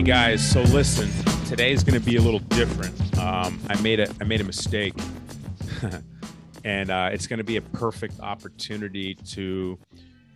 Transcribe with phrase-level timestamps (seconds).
[0.00, 1.10] Hey guys, so listen,
[1.44, 3.18] today is going to be a little different.
[3.18, 4.94] Um, I made a I made a mistake,
[6.64, 9.78] and uh, it's going to be a perfect opportunity to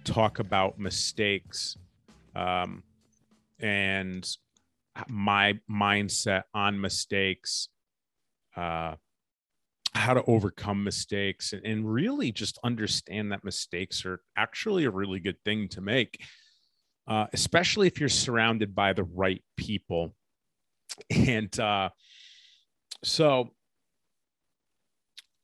[0.05, 1.79] talk about mistakes
[2.37, 2.83] um,
[3.59, 4.29] and
[5.09, 7.71] my mindset on mistakes,
[8.59, 8.97] uh,
[9.95, 15.21] how to overcome mistakes, and, and really just understand that mistakes are actually a really
[15.21, 16.21] good thing to make
[17.07, 20.15] uh, especially if you're surrounded by the right people.
[21.11, 21.91] And uh,
[23.03, 23.51] so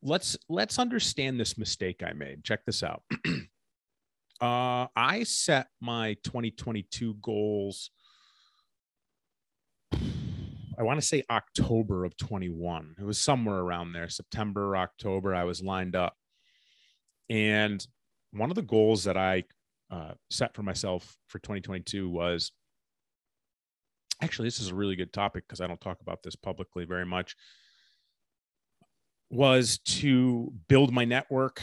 [0.02, 2.44] let's let's understand this mistake I made.
[2.44, 3.02] Check this out.
[4.40, 7.90] uh, I set my 2022 goals.
[9.92, 12.94] I want to say October of 21.
[12.98, 15.34] It was somewhere around there, September, October.
[15.34, 16.16] I was lined up.
[17.28, 17.86] And
[18.32, 19.44] one of the goals that I
[19.90, 22.52] uh, set for myself for 2022 was
[24.22, 27.06] actually this is a really good topic because I don't talk about this publicly very
[27.06, 27.36] much
[29.30, 31.62] was to build my network,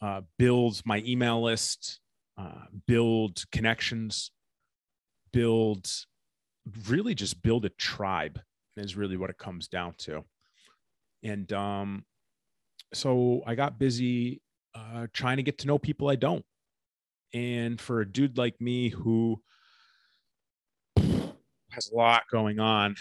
[0.00, 2.00] uh, build my email list,
[2.36, 4.30] uh, build connections,
[5.32, 5.90] build
[6.88, 8.38] really just build a tribe
[8.76, 10.24] is really what it comes down to.
[11.22, 12.04] And um,
[12.94, 14.40] so I got busy
[14.74, 16.44] uh, trying to get to know people I don't.
[17.34, 19.40] And for a dude like me who
[20.96, 22.96] has a lot going on,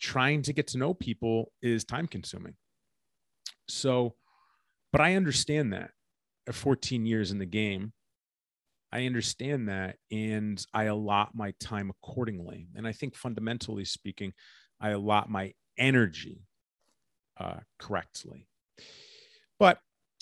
[0.00, 2.54] trying to get to know people is time consuming.
[3.68, 4.14] So,
[4.92, 5.90] but I understand that
[6.46, 7.92] at 14 years in the game,
[8.92, 12.68] I understand that and I allot my time accordingly.
[12.76, 14.32] And I think fundamentally speaking,
[14.80, 16.42] I allot my energy
[17.40, 18.46] uh, correctly.
[19.58, 19.78] But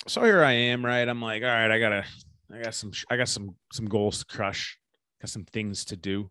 [0.07, 1.07] so here I am, right?
[1.07, 2.05] I'm like, all right, I gotta
[2.53, 4.79] I got some I got some some goals to crush,
[5.21, 6.31] got some things to do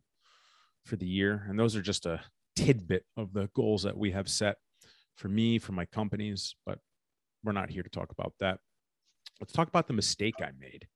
[0.85, 2.21] for the year, and those are just a
[2.55, 4.57] tidbit of the goals that we have set
[5.15, 6.79] for me, for my companies, but
[7.43, 8.59] we're not here to talk about that.
[9.39, 10.87] Let's talk about the mistake I made.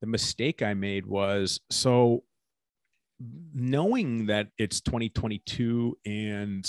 [0.00, 2.24] The mistake I made was so
[3.54, 6.66] knowing that it's 2022 and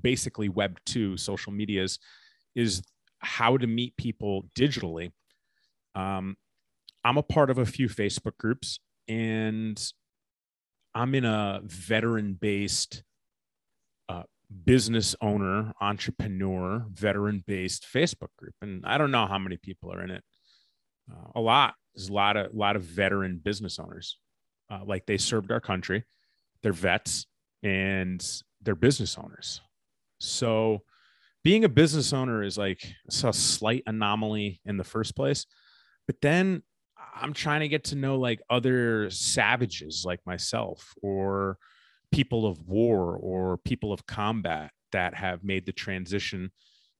[0.00, 1.98] basically web 2 social medias
[2.54, 2.82] is
[3.18, 5.10] how to meet people digitally
[5.94, 6.36] um,
[7.04, 8.78] I'm a part of a few Facebook groups
[9.08, 9.80] and
[10.94, 13.02] I'm in a veteran based
[14.08, 14.24] uh,
[14.64, 18.54] business owner, entrepreneur, veteran based Facebook group.
[18.60, 20.24] And I don't know how many people are in it.
[21.10, 21.74] Uh, a lot.
[21.94, 24.18] There's a lot of, lot of veteran business owners.
[24.70, 26.04] Uh, like they served our country,
[26.62, 27.26] they're vets
[27.64, 28.24] and
[28.62, 29.60] they're business owners.
[30.20, 30.82] So
[31.42, 35.46] being a business owner is like a slight anomaly in the first place
[36.10, 36.60] but then
[37.14, 41.56] I'm trying to get to know like other savages like myself or
[42.10, 46.50] people of war or people of combat that have made the transition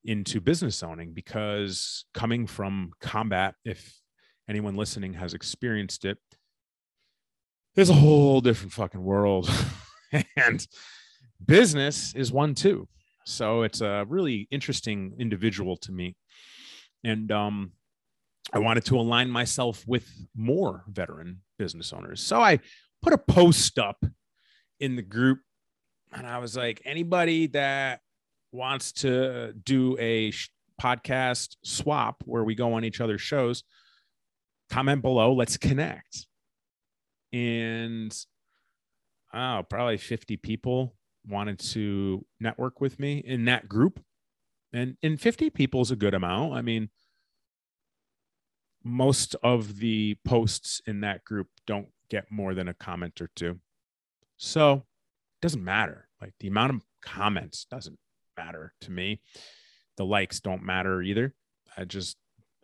[0.05, 3.99] into business owning because coming from combat if
[4.49, 6.17] anyone listening has experienced it
[7.75, 9.51] there's a whole different fucking world.
[10.37, 10.65] And
[11.45, 12.87] business is one too.
[13.27, 16.17] So it's a really interesting individual to me.
[17.03, 17.73] And um
[18.53, 22.21] I wanted to align myself with more veteran business owners.
[22.21, 22.61] So I
[23.03, 24.05] put a post up
[24.81, 25.41] in the group
[26.13, 28.01] and I was like, anybody that
[28.53, 30.51] wants to do a sh-
[30.81, 33.63] podcast swap where we go on each other's shows,
[34.71, 35.33] comment below.
[35.33, 36.27] Let's connect.
[37.33, 38.17] And
[39.33, 40.97] oh, probably 50 people
[41.29, 44.01] wanted to network with me in that group.
[44.73, 46.55] And, and 50 people is a good amount.
[46.55, 46.91] I mean,
[48.83, 53.59] most of the posts in that group don't get more than a comment or two.
[54.37, 56.09] So it doesn't matter.
[56.21, 57.99] Like the amount of comments doesn't
[58.37, 59.21] matter to me.
[59.97, 61.35] The likes don't matter either.
[61.77, 62.17] I just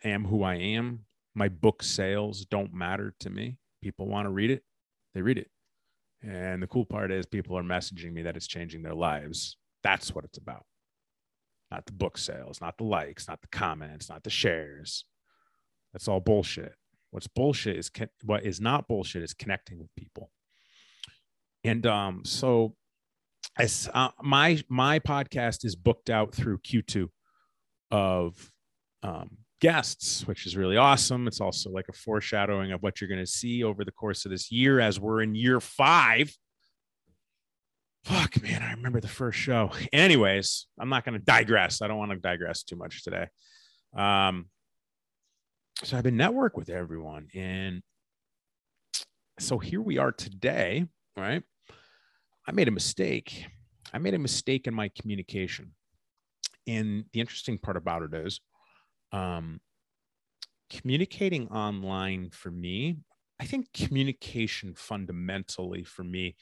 [0.05, 1.05] am who I am.
[1.35, 3.59] My book sales don't matter to me.
[3.83, 4.63] People want to read it,
[5.15, 5.51] they read it.
[6.23, 9.57] And the cool part is people are messaging me that it's changing their lives.
[9.83, 10.65] That's what it's about.
[11.71, 15.05] Not the book sales, not the likes, not the comments, not the shares.
[15.97, 16.75] That's all bullshit.
[17.11, 17.91] What's bullshit is
[18.23, 20.31] what is not bullshit is connecting with people.
[21.65, 22.75] And um, so
[23.59, 27.09] as uh, my my podcast is booked out through Q2
[27.91, 28.53] of
[29.03, 31.27] um, guests, which is really awesome.
[31.27, 34.31] It's also like a foreshadowing of what you're going to see over the course of
[34.31, 36.31] this year as we're in year five.
[38.05, 39.71] Fuck, man, I remember the first show.
[39.95, 41.81] Anyways, I'm not going to digress.
[41.81, 43.29] I don't want to digress too much today.
[43.97, 44.51] Um,
[45.85, 47.83] so I've been network with everyone, and
[49.39, 50.87] so here we are today,
[51.17, 51.43] right?
[52.47, 53.47] I made a mistake.
[53.93, 55.75] I made a mistake in my communication.
[56.67, 58.41] And the interesting part about it is
[59.13, 59.61] um,
[60.71, 62.99] communicating online for me,
[63.39, 66.37] I think communication fundamentally for me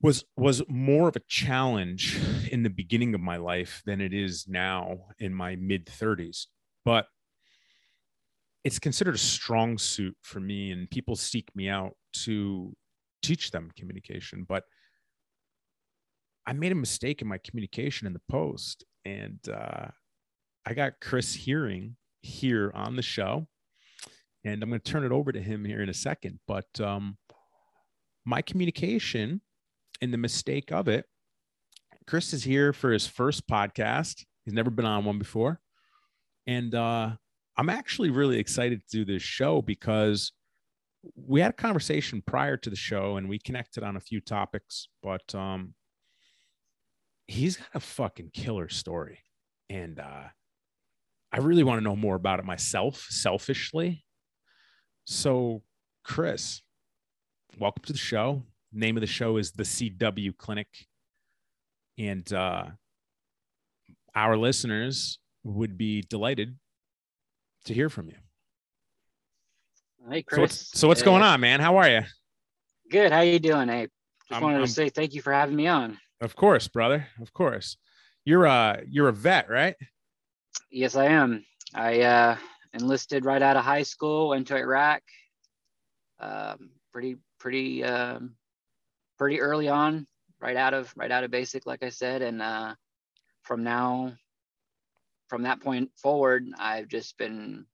[0.00, 2.18] was was more of a challenge
[2.50, 6.46] in the beginning of my life than it is now in my mid 30s.
[6.84, 7.06] But
[8.64, 12.74] it's considered a strong suit for me and people seek me out to
[13.22, 14.64] teach them communication but
[16.46, 19.86] i made a mistake in my communication in the post and uh,
[20.66, 23.46] i got Chris Heering here on the show
[24.44, 27.16] and i'm going to turn it over to him here in a second but um,
[28.24, 29.40] my communication
[30.02, 31.06] and the mistake of it
[32.06, 34.24] chris is here for his first podcast.
[34.44, 35.60] He's never been on one before
[36.46, 37.10] and uh,
[37.60, 40.32] I'm actually really excited to do this show because
[41.14, 44.88] we had a conversation prior to the show and we connected on a few topics,
[45.02, 45.74] but um,
[47.26, 49.18] he's got a fucking killer story.
[49.68, 50.28] And uh,
[51.30, 54.06] I really want to know more about it myself, selfishly.
[55.04, 55.62] So,
[56.02, 56.62] Chris,
[57.58, 58.42] welcome to the show.
[58.72, 60.86] Name of the show is the CW Clinic.
[61.98, 62.68] And uh,
[64.14, 66.56] our listeners would be delighted
[67.64, 68.16] to hear from you.
[70.10, 70.36] Hey, Chris.
[70.36, 71.60] So what's, so what's going on, man?
[71.60, 72.00] How are you?
[72.90, 73.12] Good.
[73.12, 73.68] How you doing?
[73.68, 73.88] Hey,
[74.28, 75.98] just I'm- wanted I'm- to say thank you for having me on.
[76.20, 77.06] Of course, brother.
[77.20, 77.76] Of course.
[78.24, 79.74] You're a you're a vet, right?
[80.70, 81.44] Yes, I am.
[81.74, 82.36] I uh,
[82.74, 85.02] enlisted right out of high school, went to Iraq.
[86.18, 88.34] Um, pretty, pretty, um,
[89.18, 90.06] pretty early on,
[90.40, 92.74] right out of right out of basic, like I said, and uh,
[93.42, 94.12] from now,
[95.30, 97.64] from that point forward, I've just been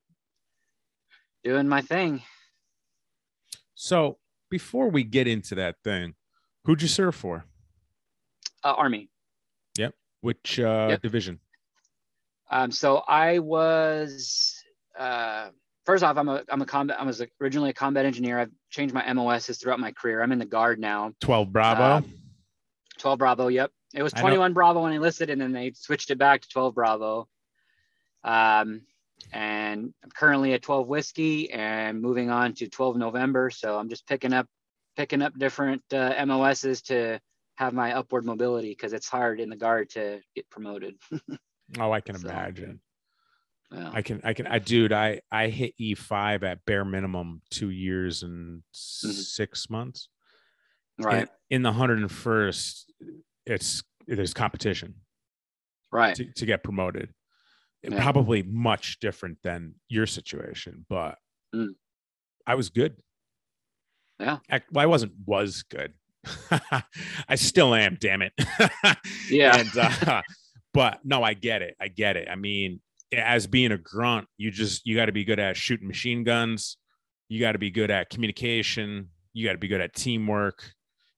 [1.42, 2.22] doing my thing.
[3.74, 4.18] So
[4.50, 6.14] before we get into that thing,
[6.64, 7.46] who'd you serve for?
[8.62, 9.08] Uh, Army.
[9.78, 9.94] Yep.
[10.20, 11.02] Which uh, Yep.
[11.02, 11.40] division?
[12.50, 14.54] Um, so I was
[14.98, 15.48] uh,
[15.86, 17.00] first off, I'm a I'm a combat.
[17.00, 18.38] I was originally a combat engineer.
[18.38, 20.22] I've changed my MOSs throughout my career.
[20.22, 21.12] I'm in the guard now.
[21.20, 21.82] 12 Bravo.
[21.82, 22.12] Um,
[22.98, 23.48] 12 Bravo.
[23.48, 26.48] Yep, it was 21 Bravo when I enlisted, and then they switched it back to
[26.48, 27.28] 12 Bravo.
[28.26, 28.82] Um,
[29.32, 33.50] and I'm currently at 12 Whiskey and moving on to 12 November.
[33.50, 34.46] So I'm just picking up
[34.96, 37.20] picking up different uh, MOSs to
[37.56, 40.96] have my upward mobility because it's hard in the guard to get promoted.
[41.78, 42.80] oh, I can so- imagine.
[43.72, 43.90] Yeah.
[43.92, 48.22] I can I can I dude, I I hit E5 at bare minimum 2 years
[48.22, 49.10] and Mm-hmm.
[49.10, 50.08] 6 months.
[51.00, 51.28] right.
[51.50, 52.82] In, in the 101st,
[53.44, 54.94] it's there's competition.
[55.90, 56.14] Right.
[56.14, 57.10] to, to get promoted.
[57.86, 58.02] It Yeah.
[58.02, 61.16] Probably much different than your situation, but
[61.54, 61.74] Mm.
[62.46, 62.96] I was good.
[64.18, 64.38] Yeah.
[64.50, 65.92] I, well, I wasn't was good.
[67.28, 67.96] I still am.
[68.00, 68.32] Damn it.
[69.30, 69.56] Yeah.
[69.58, 70.22] And uh,
[70.74, 71.76] but no, I get it.
[71.80, 72.28] I get it.
[72.28, 72.80] I mean,
[73.12, 76.76] as being a grunt, you just you got to be good at shooting machine guns.
[77.28, 79.10] You got to be good at communication.
[79.32, 80.62] You got to be good at teamwork,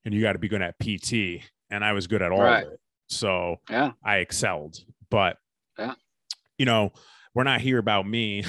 [0.04, 1.42] and you got to be good at PT.
[1.70, 2.66] And I was good at all Right.
[2.66, 2.80] of it.
[3.08, 3.92] So Yeah.
[4.04, 4.76] I excelled.
[5.10, 5.47] But Yeah.
[6.58, 6.92] You know,
[7.34, 8.44] we're not here about me.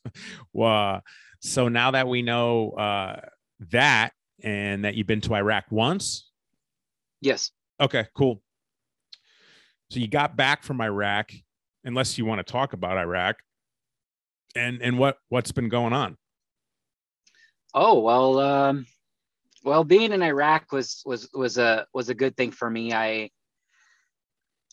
[0.52, 1.02] well,
[1.40, 3.20] so now that we know uh,
[3.72, 4.12] that
[4.42, 6.30] and that you've been to Iraq once,
[7.20, 7.50] Yes.
[7.80, 8.40] okay, cool.
[9.90, 11.32] So you got back from Iraq,
[11.84, 13.36] unless you want to talk about Iraq,
[14.54, 16.16] and and what what's been going on?
[17.74, 18.38] Oh well.
[18.38, 18.86] Um,
[19.64, 22.92] well, being in Iraq was was was a was a good thing for me.
[22.92, 23.30] I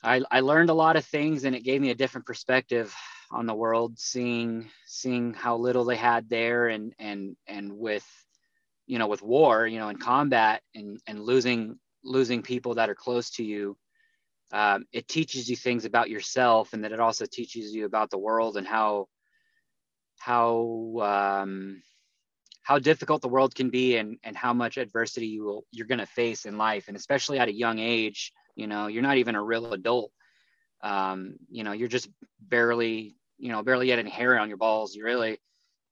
[0.06, 2.96] I I learned a lot of things, and it gave me a different perspective
[3.32, 3.98] on the world.
[4.00, 8.06] Seeing seeing how little they had there, and and and with
[8.86, 12.96] you know with war, you know, in combat, and and losing losing people that are
[12.96, 13.78] close to you.
[14.52, 18.20] Um, it teaches you things about yourself, and that it also teaches you about the
[18.20, 19.08] world and how
[20.20, 21.82] how um,
[22.62, 26.00] how difficult the world can be and and how much adversity you will you're going
[26.00, 29.36] to face in life and especially at a young age you know you're not even
[29.36, 30.12] a real adult.
[30.82, 32.10] Um, you know you're just
[32.40, 35.40] barely you know barely getting hair on your balls you really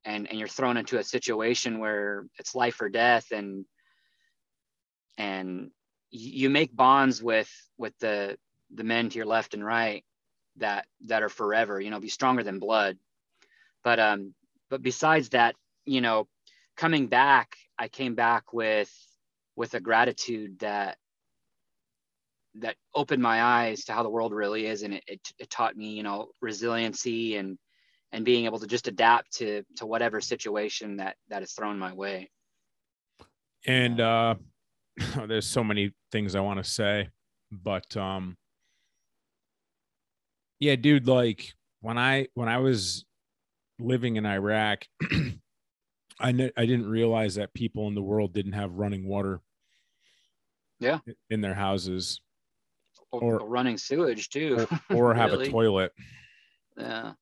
[0.05, 3.65] and and you're thrown into a situation where it's life or death and
[5.17, 5.72] and
[6.12, 8.38] you make bonds with with the
[8.74, 10.03] the men to your left and right
[10.58, 12.98] that that are forever you know be stronger than blood.
[13.84, 14.34] But um
[14.70, 15.55] but besides that
[15.86, 16.27] you know
[16.75, 18.91] coming back i came back with
[19.55, 20.98] with a gratitude that
[22.60, 25.75] that opened my eyes to how the world really is and it, it, it taught
[25.75, 27.57] me you know resiliency and
[28.12, 31.93] and being able to just adapt to to whatever situation that that is thrown my
[31.93, 32.29] way.
[33.65, 34.36] And uh
[35.27, 37.10] there's so many things i want to say
[37.51, 38.38] but um
[40.60, 43.05] yeah dude like when i when i was
[43.79, 44.86] living in iraq
[46.19, 49.41] i kn- i didn't realize that people in the world didn't have running water
[50.79, 51.00] yeah.
[51.29, 52.22] in their houses
[53.22, 55.48] or, or running sewage too or, or have Really?
[55.48, 55.91] a toilet
[56.77, 57.13] yeah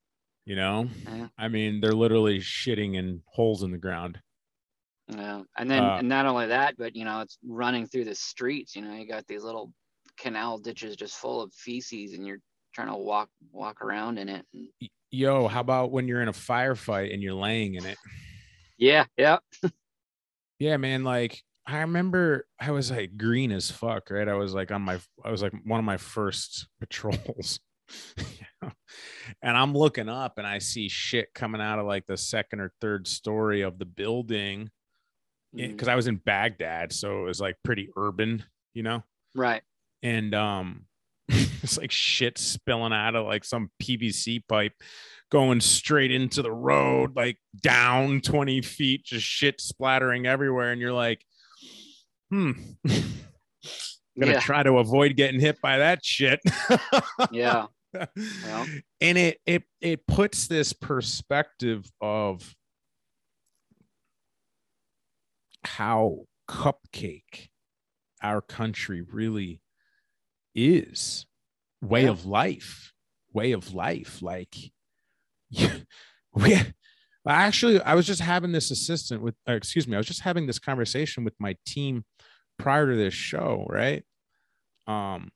[0.45, 1.27] you know Yeah.
[1.37, 4.19] i mean they're literally shitting in holes in the ground
[5.07, 8.15] Yeah, and then Uh, and not only that, but you know, it's running through the
[8.15, 8.75] streets.
[8.75, 9.73] You know, you got these little
[10.17, 12.39] canal ditches just full of feces, and you're
[12.73, 14.45] trying to walk walk around in it.
[14.53, 14.69] And
[15.09, 17.97] yo how about when you're in a firefight and you're laying in it
[18.77, 19.39] yeah, yeah,
[20.59, 21.03] Yeah, man.
[21.03, 24.27] Like I remember I was like green as fuck, right?
[24.27, 27.59] I was like on my I was like one of my first patrols.
[29.41, 32.71] And I'm looking up and I see shit coming out of like the second or
[32.81, 34.69] third story of the building.
[35.55, 39.03] Mm, Because I was in Baghdad, so it was like pretty urban, you know?
[39.35, 39.61] right.
[40.03, 40.85] And um
[41.27, 44.73] it's like shit spilling out of like some PVC pipe
[45.31, 50.71] going straight into the road, like down 20 feet, just shit splattering everywhere.
[50.71, 51.23] And you're like,
[52.31, 52.51] hmm,
[52.85, 52.93] I'm
[54.19, 56.39] gonna Yeah, try to avoid getting hit by that shit.
[57.31, 57.67] yeah,
[59.01, 62.55] And it it it puts this perspective of
[65.63, 67.49] how cupcake
[68.21, 69.61] our country really
[70.55, 71.25] is.
[71.81, 72.09] Way Yeah.
[72.09, 72.93] of life.
[73.33, 74.21] Way of life.
[74.21, 74.55] Like
[76.33, 76.57] we
[77.27, 80.47] actually i was just having this assistant with or excuse me i was just having
[80.47, 82.03] this conversation with my team
[82.61, 84.03] prior to this show right
[84.87, 85.29] um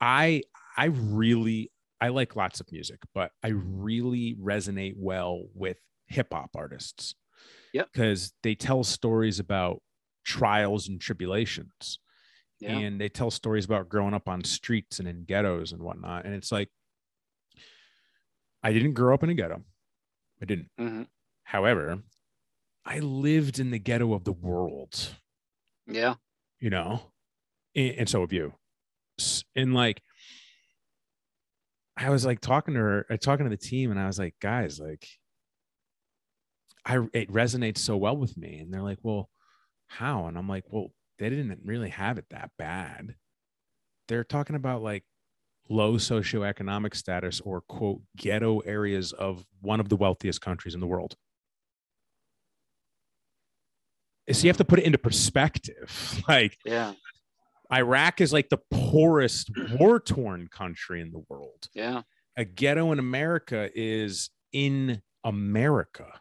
[0.00, 0.42] i
[0.76, 6.50] i really i like lots of music but i really resonate well with hip hop
[6.54, 7.14] artists
[7.74, 7.88] Yep.
[7.92, 9.82] because they tell stories about
[10.24, 11.98] trials and tribulations
[12.60, 16.24] yeah, and they tell stories about growing up on streets and in ghettos and whatnot.
[16.24, 16.68] And it's like,
[18.62, 19.64] I didn't grow up in a ghetto.
[20.40, 20.70] I didn't.
[20.78, 21.08] Mhm.
[21.42, 22.04] However,
[22.84, 25.16] I lived in the ghetto of the world,
[25.86, 26.14] yeah,
[26.60, 27.00] you know,
[27.74, 28.54] and, and so have you.
[29.54, 30.02] And like,
[31.96, 34.34] I was like talking to her, uh, talking to the team, and I was like,
[34.40, 35.06] guys, like,
[36.84, 38.58] I it resonates so well with me.
[38.58, 39.28] And they're like, well,
[39.88, 40.26] how?
[40.26, 43.14] And I'm like, well, they didn't really have it that bad.
[44.08, 45.04] They're talking about like
[45.68, 50.86] low socioeconomic status or quote ghetto areas of one of the wealthiest countries in the
[50.86, 51.14] world.
[54.30, 56.22] So you have to put it into perspective.
[56.28, 56.94] Like yeah,
[57.72, 61.68] Iraq is like the poorest war torn country in the world.
[61.74, 62.02] yeah,
[62.36, 66.20] A ghetto in America is in America.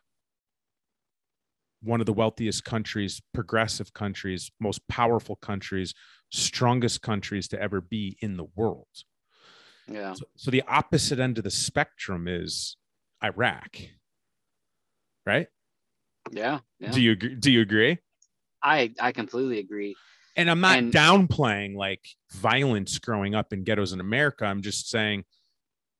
[1.83, 5.93] One of the wealthiest countries, progressive countries, most powerful countries,
[6.31, 8.87] strongest countries to ever be in the world.
[9.87, 12.77] yeah, So, so the opposite end of the spectrum is
[13.23, 13.77] Iraq.
[15.25, 15.47] Right?
[16.31, 16.91] Yeah, yeah.
[16.91, 17.35] Do you agree?
[17.35, 17.99] Do you agree?
[18.63, 19.95] I I completely agree.
[20.35, 24.45] And I'm not And- downplaying like violence growing up in ghettos in America.
[24.45, 25.25] I'm just saying,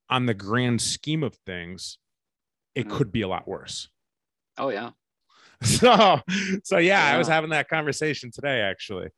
[0.10, 1.98] on the grand scheme of things,
[2.76, 2.92] it Mhm.
[2.98, 3.90] could be a lot worse.
[4.58, 4.92] Oh yeah,
[5.64, 6.22] So,
[6.64, 9.10] so yeah, I was having that conversation today, actually.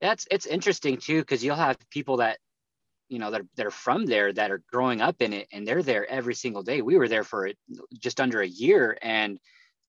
[0.00, 2.38] that's it's interesting too because you'll have people that
[3.12, 5.82] you know that, that are from there that are growing up in it and they're
[5.82, 6.80] there every single day.
[6.80, 7.50] We were there for
[7.98, 9.38] just under a year and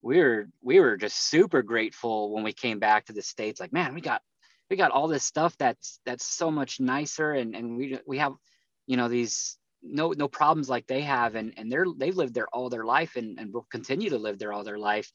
[0.02, 3.60] we were we were just super grateful when we came back to the states.
[3.60, 4.20] Like man we got
[4.68, 8.34] we got all this stuff that's that's so much nicer and and we we have
[8.86, 12.48] you know these no no problems like they have and and they're they've lived there
[12.52, 15.10] all their life and and will continue to live there all their life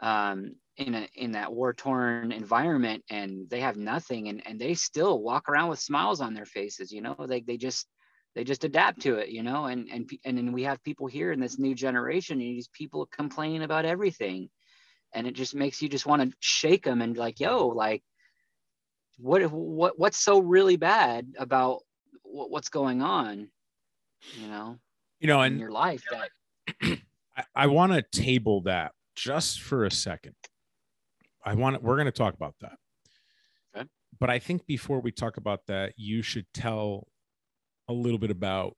[0.00, 4.74] um in a in that war torn environment and they have nothing and and they
[4.74, 7.86] still walk around with smiles on their faces you know they they just
[8.34, 11.32] they just adapt to it you know and and and then we have people here
[11.32, 14.48] in this new generation and these people complain about everything
[15.14, 18.02] and it just makes you just want to shake them and like yo like
[19.18, 21.80] what what what's so really bad about
[22.22, 23.48] what, what's going on?
[24.32, 24.78] You know
[25.20, 26.30] You know, in and your life that
[27.36, 30.34] I, I want to table that just for a second.
[31.44, 32.76] I want to we're going to talk about that.
[33.76, 33.88] Okay.
[34.20, 37.08] But I think before we talk about that, you should tell
[37.88, 38.76] a little bit about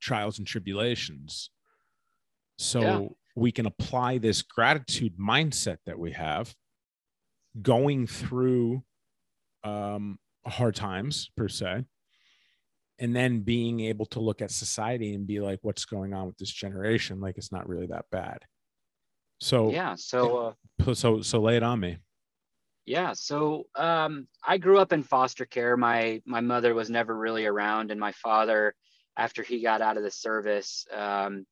[0.00, 1.50] trials and tribulations.
[2.58, 3.08] So Yeah.
[3.36, 6.54] we can apply this gratitude mindset that we have
[7.62, 8.82] going through
[9.64, 11.84] um, hard times per se
[13.00, 16.36] and then being able to look at society and be like what's going on with
[16.38, 18.38] this generation like it's not really that bad
[19.40, 19.94] so Yeah.
[19.96, 21.98] So, uh, so so lay it on me
[22.86, 25.76] Yeah, so um, I grew up in foster care.
[25.76, 28.74] My my mother was never really around, and my father,
[29.16, 31.46] after he got out of the service, um,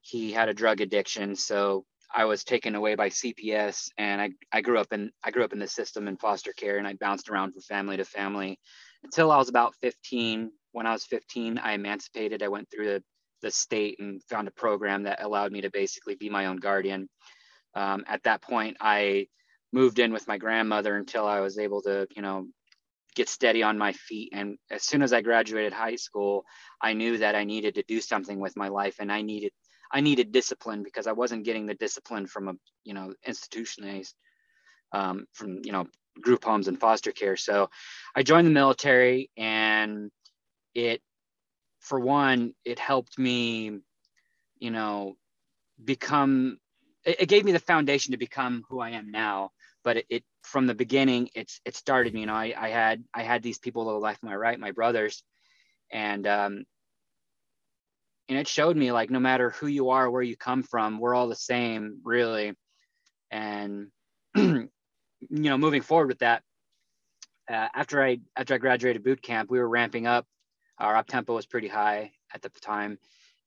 [0.00, 1.34] he had a drug addiction.
[1.34, 5.44] So I was taken away by CPS, and I, I grew up in I grew
[5.44, 8.58] up in the system in foster care, and I bounced around from family to family
[9.02, 10.50] until I was about 15.
[10.72, 12.42] When I was 15, I emancipated.
[12.42, 13.04] I went through the
[13.42, 17.08] the state and found a program that allowed me to basically be my own guardian.
[17.74, 19.28] Um, at that point, I
[19.72, 22.46] moved in with my grandmother until I was able to, you know,
[23.14, 24.30] get steady on my feet.
[24.32, 26.44] And as soon as I graduated high school,
[26.80, 29.52] I knew that I needed to do something with my life and I needed
[29.92, 34.14] I needed discipline because I wasn't getting the discipline from a, you know, institutionalized
[34.92, 35.86] um, from, you know,
[36.20, 37.36] group homes and foster care.
[37.36, 37.70] So
[38.14, 40.10] I joined the military and
[40.74, 41.02] it
[41.86, 43.78] for one, it helped me,
[44.58, 45.16] you know,
[45.82, 46.58] become
[47.04, 49.52] it, it gave me the foundation to become who I am now.
[49.84, 53.04] But it, it, from the beginning it's it started me, you know I, I had
[53.14, 55.22] i had these people to the left my right my brothers.
[55.92, 56.64] And um
[58.28, 61.14] and it showed me like no matter who you are where you come from we're
[61.14, 62.54] all the same really.
[63.30, 63.88] And
[64.36, 64.68] you
[65.30, 66.42] know moving forward with that
[67.48, 70.26] uh, after i after i graduated boot camp we were ramping up
[70.78, 72.98] our up tempo was pretty high at the time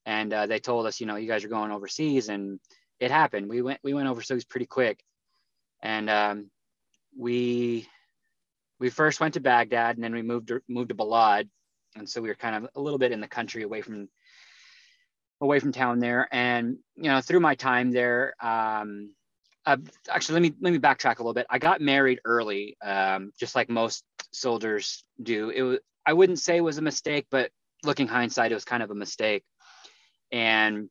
[0.06, 2.60] and uh, they told us you know you guys are going overseas and
[3.00, 5.04] it happened we went we went overseas pretty quick
[5.82, 6.50] and um,
[7.18, 7.88] we
[8.80, 11.50] we first went to Baghdad and then we moved to, moved to Balad,
[11.96, 14.08] and so we were kind of a little bit in the country away from
[15.42, 16.28] away from town there.
[16.32, 19.14] And you know, through my time there, um,
[19.66, 19.78] uh,
[20.10, 21.48] actually, let me let me backtrack a little bit.
[21.50, 25.50] I got married early, um, just like most soldiers do.
[25.50, 27.52] It was I wouldn't say it was a mistake, but
[27.84, 29.44] looking hindsight, it was kind of a mistake.
[30.32, 30.90] And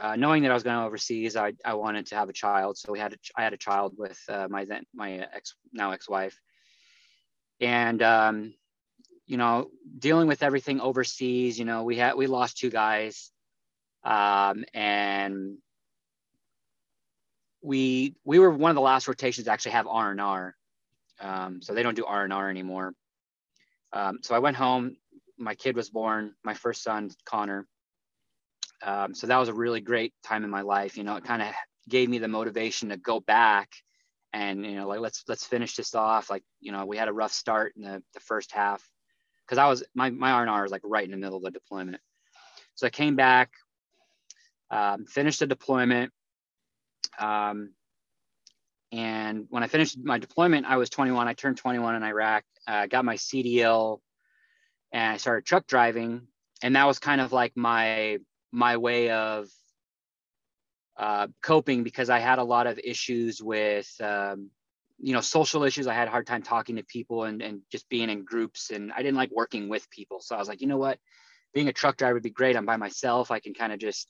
[0.00, 2.78] uh, knowing that I was going overseas, I, I wanted to have a child.
[2.78, 5.90] So we had a, I had a child with uh, my then my ex now
[5.90, 6.40] ex-wife,
[7.60, 8.54] and um,
[9.26, 11.58] you know dealing with everything overseas.
[11.58, 13.30] You know we had we lost two guys,
[14.04, 15.58] um, and
[17.60, 20.56] we we were one of the last rotations to actually have R and R.
[21.20, 22.94] Um, so they don't do R and R anymore.
[23.94, 24.96] Um, so I went home.
[25.38, 26.34] My kid was born.
[26.44, 27.66] My first son, Connor
[28.84, 30.96] um, so that was a really great time in my life.
[30.96, 31.48] You know, it kind of
[31.88, 33.70] gave me the motivation to go back
[34.32, 36.28] and you know, like let's let's finish this off.
[36.28, 38.82] Like you know, we had a rough start in the, the first half
[39.46, 42.00] because I was my my R&R was like right in the middle of the deployment.
[42.74, 43.52] So I came back,
[44.70, 46.12] um, finished the deployment.
[47.18, 47.70] Um,
[48.90, 51.26] and when I finished my deployment, I was 21.
[51.26, 52.44] I turned 21 in Iraq.
[52.66, 54.00] Uh, got my CDL,
[54.92, 56.28] and I started truck driving.
[56.62, 58.18] And that was kind of like my
[58.52, 59.48] my way of
[60.96, 64.50] uh, coping because I had a lot of issues with, um,
[65.00, 65.86] you know, social issues.
[65.86, 68.92] I had a hard time talking to people and, and just being in groups, and
[68.92, 70.20] I didn't like working with people.
[70.20, 70.98] So I was like, you know what,
[71.52, 72.56] being a truck driver would be great.
[72.56, 73.30] I'm by myself.
[73.30, 74.08] I can kind of just,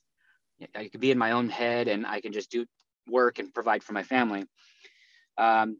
[0.74, 2.66] I could be in my own head, and I can just do
[3.08, 4.44] work and provide for my family.
[5.38, 5.78] Um,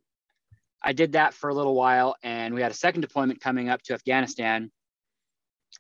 [0.85, 3.83] I did that for a little while, and we had a second deployment coming up
[3.83, 4.71] to Afghanistan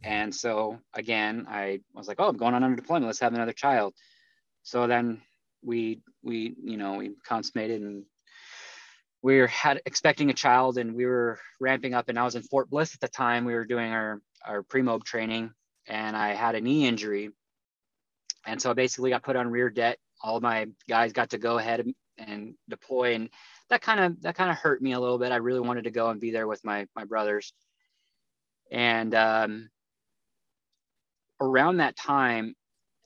[0.03, 3.07] and so again, I was like, oh, I'm going on under deployment.
[3.07, 3.95] Let's have another child.
[4.62, 5.21] So then
[5.62, 8.05] we we you know we consummated and
[9.23, 12.43] we were had expecting a child and we were ramping up and I was in
[12.43, 13.45] Fort Bliss at the time.
[13.45, 15.53] We were doing our our pre-mob training
[15.87, 17.31] and I had a knee injury.
[18.47, 19.97] And so I basically got put on rear det.
[20.23, 21.87] All my guys got to go ahead
[22.19, 23.31] and deploy and
[23.75, 25.33] that kind of that kind of hurt me a little bit.
[25.33, 27.53] I really wanted to go and be there with my my brothers.
[28.71, 29.69] And um,
[31.41, 32.55] around that time,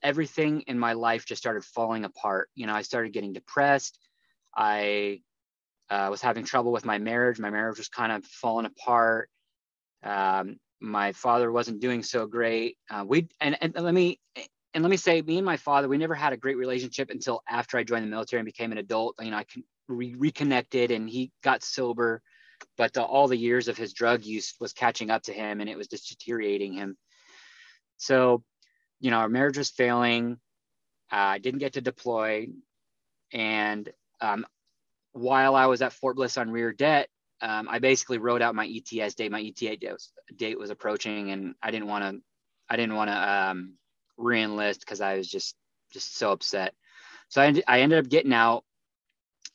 [0.02, 2.50] everything in my life just started falling apart.
[2.54, 3.98] You know, I started getting depressed.
[4.54, 5.22] I
[5.88, 7.38] uh, was having trouble with my marriage.
[7.38, 9.30] My marriage was kind of falling apart.
[10.04, 12.76] Um, my father wasn't doing so great.
[12.90, 14.20] Uh, we and, and let me
[14.74, 17.42] and let me say, me and my father, we never had a great relationship until
[17.48, 19.16] after I joined the military and became an adult.
[19.18, 19.46] You know, I
[19.88, 22.22] re- reconnected and he got sober,
[22.76, 25.68] but the, all the years of his drug use was catching up to him and
[25.68, 26.96] it was just deteriorating him.
[27.96, 28.42] So,
[29.00, 30.38] you know, our marriage was failing.
[31.10, 32.48] Uh, I didn't get to deploy.
[33.32, 33.88] And
[34.20, 34.46] um,
[35.12, 37.08] while I was at Fort Bliss on rear det,
[37.40, 39.30] um, I basically wrote out my ETS date.
[39.30, 42.22] My ETA date was, date was approaching, and I didn't want to.
[42.68, 43.74] I didn't want to um,
[44.18, 45.54] reenlist because I was just
[45.92, 46.74] just so upset.
[47.28, 48.64] So I, I ended up getting out.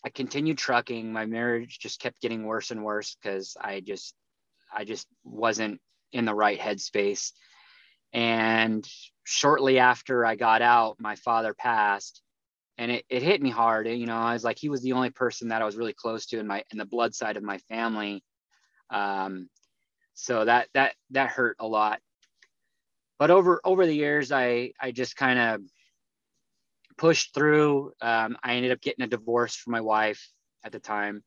[0.06, 1.12] I continued trucking.
[1.12, 4.14] My marriage just kept getting worse and worse because I just
[4.74, 5.80] I just wasn't
[6.12, 7.32] in the right headspace.
[8.12, 8.88] And
[9.24, 12.22] shortly after I got out, my father passed
[12.78, 13.88] and it, it hit me hard.
[13.88, 16.26] You know, I was like, he was the only person that I was really close
[16.28, 18.24] to in my, in the blood side of my family.
[18.90, 19.50] Um,
[20.14, 22.00] so that, that, that hurt a lot.
[23.20, 25.62] But over, over the years, I, I just kind of
[26.98, 27.92] pushed through.
[28.02, 30.30] Um, I ended up getting a divorce from my wife
[30.64, 31.24] at the time.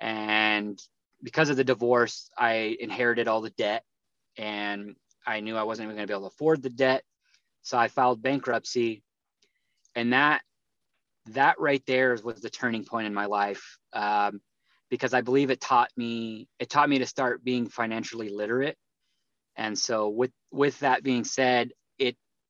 [0.00, 0.80] And
[1.22, 3.84] because of the divorce, I inherited all the debt
[4.36, 4.96] and
[5.26, 7.04] I knew I wasn't even going to be able to afford the debt.
[7.62, 9.02] So I filed bankruptcy.
[9.94, 10.42] And that,
[11.26, 13.78] that right there was the turning point in my life.
[13.92, 14.40] Um,
[14.88, 18.76] because I believe it taught me, it taught me to start being financially literate.
[19.56, 21.72] And so with, with that being said,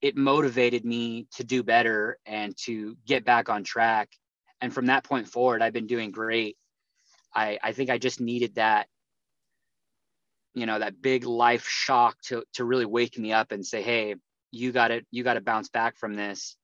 [0.01, 4.11] it, motivated me to do better and to get back on track.
[4.61, 6.57] And from that point forward, I've been doing great.
[7.35, 8.89] I, I think I just needed that
[10.55, 14.15] you know that big life shock to to really wake me up and say hey
[14.51, 16.57] you got to you got to bounce back from this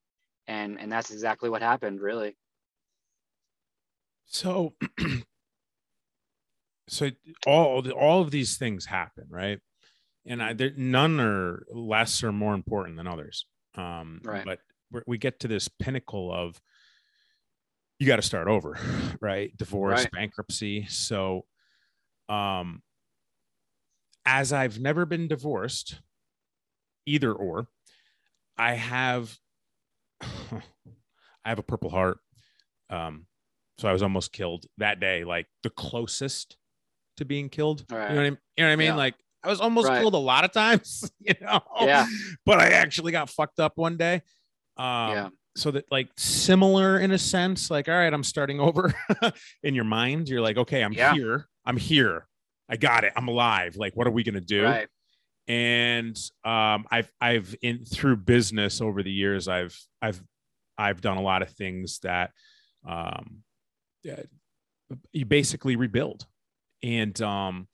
[0.47, 2.35] and and that's exactly what happened really
[4.25, 4.73] so
[6.87, 7.09] so
[7.45, 9.59] all all of these things happen right
[10.27, 14.45] and I, there, none are less or more important than others um right.
[14.45, 14.59] but
[15.05, 16.59] we get to this pinnacle of
[17.99, 18.77] you got to start over
[19.21, 20.11] right divorce right.
[20.11, 21.45] bankruptcy so
[22.29, 22.81] um
[24.27, 26.01] as I've never been divorced,
[27.05, 27.69] either or,
[28.57, 29.35] I have
[30.21, 32.19] I have a purple heart.
[32.89, 33.25] Um,
[33.77, 36.57] so I was almost killed that day, like the closest
[37.15, 37.85] to being killed.
[37.89, 38.09] Right.
[38.09, 38.37] You know what I mean?
[38.57, 38.87] You know what I mean?
[38.87, 38.95] Yeah.
[38.95, 39.15] Like
[39.47, 40.01] I was almost right.
[40.01, 41.61] killed a lot of times, you know.
[41.81, 42.05] Yeah.
[42.45, 44.21] But I actually got fucked up one day.
[44.75, 45.29] Um, yeah.
[45.55, 48.93] So that like similar in a sense, like all right, I'm starting over
[49.63, 50.29] in your mind.
[50.29, 51.13] You're like, okay, I'm yeah.
[51.13, 51.47] here.
[51.65, 52.27] I'm here.
[52.69, 53.13] I got it.
[53.15, 53.77] I'm alive.
[53.77, 54.65] Like, what are we gonna do?
[54.65, 54.87] Right.
[55.47, 60.21] And um, I've I've in through business over the years, I've I've
[60.77, 62.31] I've done a lot of things that
[62.85, 63.43] um,
[65.13, 66.25] you basically rebuild,
[66.83, 67.67] and um,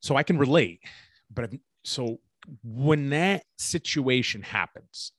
[0.00, 0.80] so I can relate.
[1.36, 1.52] But
[1.84, 2.18] so
[2.64, 5.12] when that situation happens,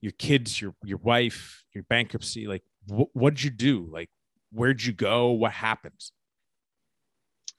[0.00, 3.86] your kids, your your wife, your bankruptcy, like wh- what'd you do?
[3.92, 4.08] Like
[4.50, 5.32] where'd you go?
[5.32, 6.12] What happens?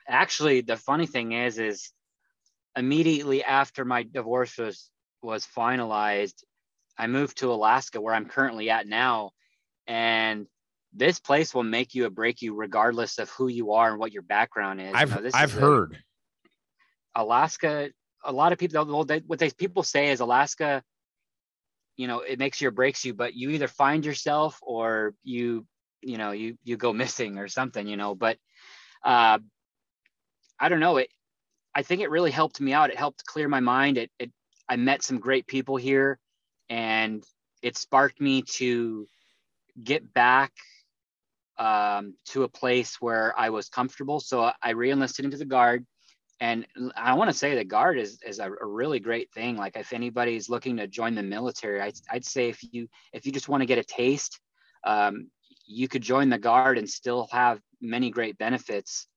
[0.08, 1.92] actually the funny thing is is
[2.76, 4.90] immediately after my divorce was
[5.22, 6.44] was finalized
[6.98, 9.32] i moved to alaska where i'm currently at now
[9.88, 10.48] and
[10.94, 14.12] this place will make you or break you regardless of who you are and what
[14.12, 15.98] your background is i've, you know, I've heard a,
[17.16, 17.90] alaska
[18.24, 20.84] a lot of people they, what they people say is alaska
[21.98, 25.66] you know it makes you or breaks you but you either find yourself or you
[26.02, 28.38] you know you you go missing or something you know but
[29.04, 29.38] uh
[30.62, 30.98] I don't know.
[30.98, 31.10] It,
[31.74, 32.92] I think it really helped me out.
[32.92, 33.98] It helped clear my mind.
[33.98, 34.32] It, it,
[34.70, 36.20] I met some great people here
[36.70, 37.24] and
[37.64, 39.08] it sparked me to
[39.84, 40.52] get back
[41.58, 44.20] um, to a place where I was comfortable.
[44.20, 45.86] So I re-enlisted into the guard
[46.42, 46.66] and
[46.98, 49.56] I want to say the guard is, is a, a, really great thing.
[49.56, 53.32] Like if anybody's looking to join the military, I, I'd say if you, if you
[53.32, 54.40] just want to get a taste,
[54.84, 55.30] um,
[55.68, 59.08] you could join the guard and still have many great benefits.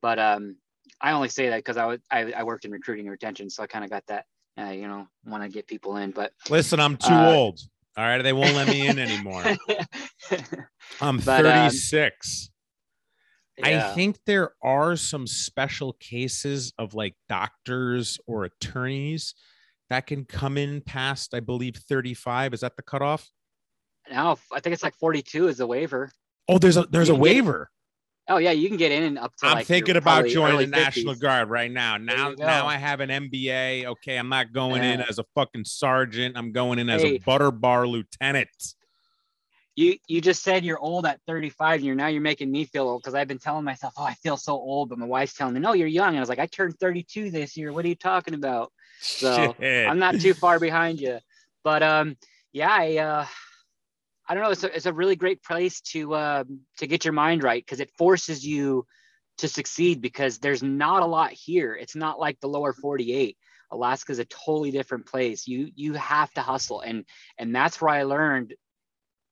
[0.00, 0.56] But um,
[1.00, 3.64] I only say that because I was I, I worked in recruiting and retention, so
[3.64, 4.24] I kind of got that.
[4.56, 6.12] Uh, you know, want to get people in.
[6.12, 7.58] But listen, I'm too uh, old.
[7.96, 9.42] All right, they won't let me in anymore.
[11.00, 12.48] I'm but, 36.
[12.48, 12.53] Um,
[13.58, 13.90] yeah.
[13.90, 19.34] I think there are some special cases of like doctors or attorneys
[19.90, 22.54] that can come in past, I believe, 35.
[22.54, 23.30] Is that the cutoff?
[24.10, 26.10] No, I think it's like 42 is the waiver.
[26.48, 27.70] Oh, there's a there's a waiver.
[28.28, 29.46] Oh yeah, you can get in and up to.
[29.46, 30.82] I'm like thinking about joining the 50s.
[30.82, 31.98] National Guard right now.
[31.98, 33.84] Now, now I have an MBA.
[33.84, 34.94] Okay, I'm not going yeah.
[34.94, 36.36] in as a fucking sergeant.
[36.36, 37.16] I'm going in as hey.
[37.16, 38.48] a butter bar lieutenant.
[39.76, 42.88] You you just said you're old at 35, and you're now you're making me feel
[42.88, 45.54] old because I've been telling myself, oh, I feel so old, but my wife's telling
[45.54, 47.72] me, no, you're young, and I was like, I turned 32 this year.
[47.72, 48.72] What are you talking about?
[49.00, 49.88] So Shit.
[49.88, 51.18] I'm not too far behind you,
[51.64, 52.16] but um,
[52.52, 53.26] yeah, I uh
[54.26, 54.50] I don't know.
[54.50, 57.80] It's a, it's a really great place to um, to get your mind right because
[57.80, 58.86] it forces you
[59.38, 61.74] to succeed because there's not a lot here.
[61.74, 63.36] It's not like the lower 48.
[63.70, 65.46] Alaska is a totally different place.
[65.46, 67.04] You you have to hustle, and
[67.38, 68.54] and that's where I learned,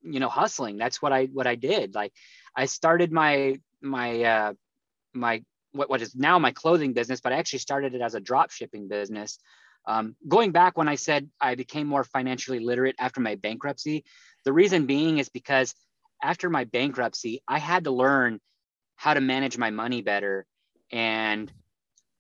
[0.03, 0.77] you know, hustling.
[0.77, 1.95] That's what I what I did.
[1.95, 2.13] Like
[2.57, 4.53] I started my my uh,
[5.13, 8.21] my what, what is now my clothing business, but I actually started it as a
[8.21, 9.39] drop shipping business.
[9.87, 14.05] Um, going back when I said I became more financially literate after my bankruptcy,
[14.45, 15.75] the reason being is because
[16.23, 18.41] after my bankruptcy, I had to learn
[18.97, 20.47] how to manage my money better.
[20.93, 21.53] And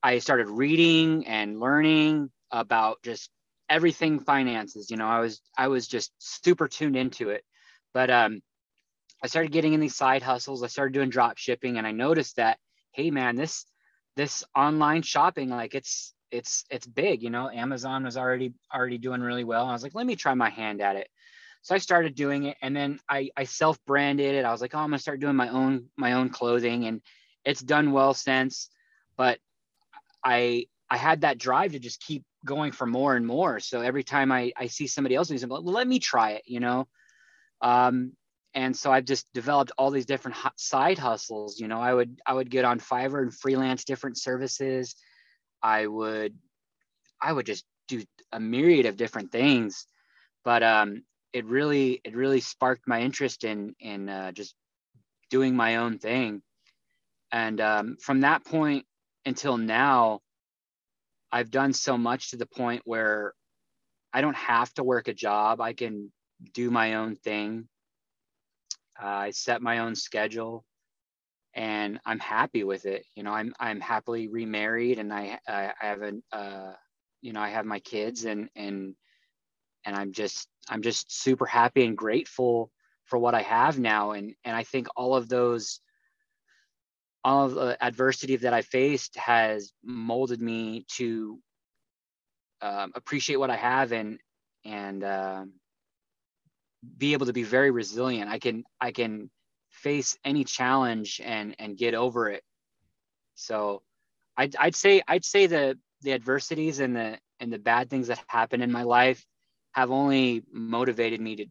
[0.03, 3.31] I started reading and learning about just
[3.68, 4.90] everything finances.
[4.90, 7.45] You know, I was I was just super tuned into it.
[7.94, 8.40] But um,
[9.22, 10.62] I started getting in these side hustles.
[10.62, 12.59] I started doing drop shipping, and I noticed that
[12.92, 13.64] hey man this
[14.16, 17.50] this online shopping like it's it's it's big you know?
[17.50, 19.66] Amazon was already already doing really well.
[19.66, 21.09] I was like let me try my hand at it.
[21.62, 24.44] So i started doing it and then i i self branded it.
[24.44, 27.00] I was like oh i'm gonna start doing my own my own clothing and
[27.44, 28.68] it's done well since.
[29.16, 29.38] But
[30.24, 33.61] i i had that drive to just keep going for more and more.
[33.61, 36.42] So every time i i see somebody else doing something well, let me try it
[36.46, 36.88] you know
[37.62, 38.12] um
[38.55, 41.59] and so I've just developed all these different side hustles.
[41.59, 44.94] You know, I would I would get on Fiverr and freelance different services.
[45.62, 46.37] I would
[47.20, 49.87] I would just do a myriad of different things,
[50.44, 54.55] but um, it really it really sparked my interest in in uh, just
[55.31, 56.42] doing my own thing.
[57.31, 58.85] And um, from that point
[59.25, 60.20] until now,
[61.31, 63.33] I've done so much to the point where
[64.12, 65.62] I don't have to work a job.
[65.62, 66.12] I can
[66.52, 67.68] do my own thing
[69.00, 70.64] uh, I set my own schedule
[71.55, 73.05] and I'm happy with it.
[73.14, 76.72] You know, I'm, I'm happily remarried and I, I, I have a, uh,
[77.20, 78.94] you know, I have my kids and, and,
[79.85, 82.70] and I'm just, I'm just super happy and grateful
[83.05, 84.12] for what I have now.
[84.12, 85.81] And, and I think all of those,
[87.24, 91.38] all of the adversity that I faced has molded me to
[92.61, 94.18] um, appreciate what I have and,
[94.64, 95.52] and, um,
[96.99, 98.31] be able to be very resilient.
[98.31, 99.31] I can I can
[99.71, 102.42] face any challenge and and get over it.
[103.35, 103.83] So
[104.37, 108.23] I'd, I'd say I'd say the the adversities and the and the bad things that
[108.27, 109.25] happen in my life
[109.73, 111.47] have only motivated me to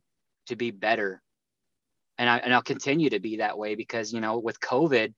[0.47, 1.21] to be better.
[2.17, 5.13] And I and I'll continue to be that way because you know with COVID,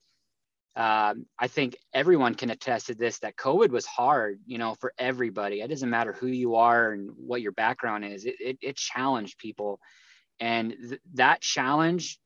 [0.76, 4.94] um, I think everyone can attest to this that COVID was hard, you know, for
[4.98, 5.62] everybody.
[5.62, 8.26] It doesn't matter who you are and what your background is.
[8.26, 9.80] It, it, it challenged people
[10.40, 12.20] and th- that challenge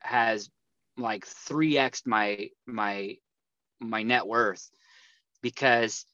[0.00, 0.50] has
[0.96, 3.16] like 3x my my
[3.80, 4.70] my net worth
[5.42, 6.06] because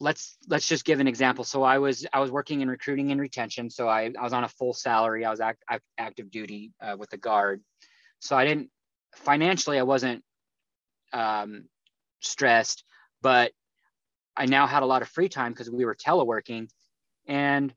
[0.00, 1.44] let's let's just give an example.
[1.44, 3.70] So i was i was working in recruiting and retention.
[3.70, 5.24] So i, I was on a full salary.
[5.24, 7.62] I was act, act, active duty uh, with the guard.
[8.18, 8.70] So i didn't
[9.14, 10.24] financially i wasn't
[11.12, 11.66] um,
[12.20, 12.84] stressed
[13.20, 13.52] but
[14.36, 16.68] i now had a lot of free time because we were teleworking.
[17.26, 17.72] And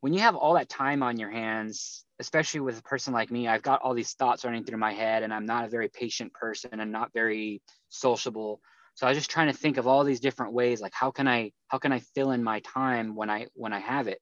[0.00, 3.48] when you have all that time on your hands, especially with a person like me,
[3.48, 6.32] I've got all these thoughts running through my head and I'm not a very patient
[6.32, 8.60] person and not very sociable.
[8.94, 11.26] So I was just trying to think of all these different ways, like how can
[11.26, 14.20] I, how can I fill in my time when I, when I have it?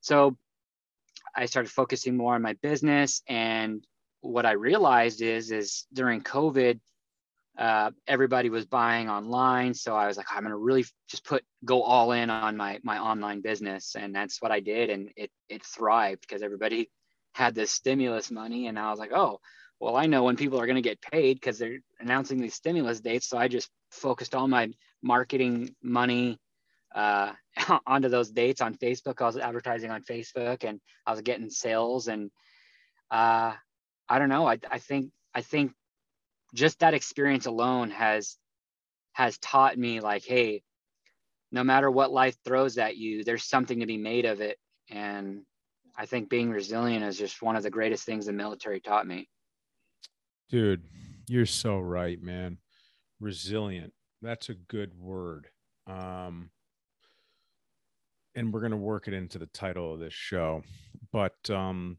[0.00, 0.36] So
[1.34, 3.22] I started focusing more on my business.
[3.28, 3.84] And
[4.20, 6.80] what I realized is, is during COVID,
[7.58, 9.74] uh, everybody was buying online.
[9.74, 12.78] So i was like i'm going to really just put go all in on my
[12.82, 13.96] my online business.
[13.96, 14.90] And that's what i did.
[14.90, 16.90] And it it thrived because everybody
[17.34, 18.68] had this stimulus money.
[18.68, 19.40] And i was like oh
[19.80, 23.00] well i know when people are going to get paid because they're announcing these stimulus
[23.00, 23.28] dates.
[23.28, 24.70] So i just focused all my
[25.02, 26.38] marketing money
[26.94, 27.32] uh,
[27.86, 29.20] onto those dates on facebook.
[29.20, 32.06] I was advertising on facebook and i was getting sales.
[32.06, 32.30] And
[33.10, 33.54] uh,
[34.08, 34.46] i don't know.
[34.46, 35.72] I, I think i think
[36.54, 38.36] just that experience alone has
[39.12, 40.62] has taught me like hey
[41.50, 44.58] no matter what life throws at you there's something to be made of it.
[44.90, 45.42] And
[45.96, 49.28] i think being resilient is just one of the greatest things the military taught me.
[50.48, 50.82] Dude
[51.28, 52.58] you're so right man.
[53.20, 55.48] Resilient that's a good word.
[55.86, 56.50] Um
[58.34, 60.62] and we're going to work it into the title of this show.
[61.12, 61.98] But um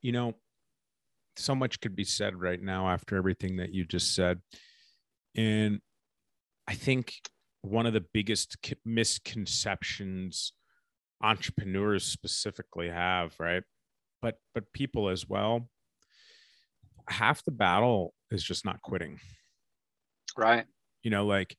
[0.00, 0.34] you know
[1.36, 4.40] so much could be said right now after everything that you just said.
[5.36, 5.80] And
[6.68, 7.14] I think
[7.62, 10.52] one of the biggest misconceptions
[11.22, 13.62] entrepreneurs specifically have, right?
[14.20, 15.68] But but people as well,
[17.08, 19.18] half the battle is just not quitting.
[20.36, 20.66] Right.
[21.02, 21.56] You know, like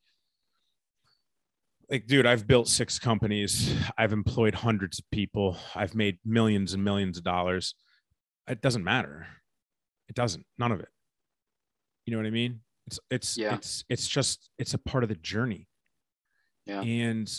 [1.90, 3.76] like dude, I've built six companies.
[3.98, 5.58] I've employed hundreds of people.
[5.76, 7.76] I've made millions and millions of dollars.
[8.48, 9.28] It doesn't matter
[10.10, 10.46] it doesn't.
[10.58, 10.90] None of it.
[12.06, 12.62] You know what I mean?
[12.88, 13.56] It's it's yeah.
[13.56, 15.68] it's it's just it's a part of the journey.
[16.66, 16.82] Yeah.
[16.82, 17.32] And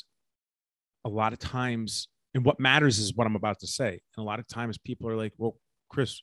[1.04, 3.90] a lot of times, and what matters is what I'm about to say.
[3.90, 5.56] And a lot of times people are like, well,
[5.88, 6.20] Chris,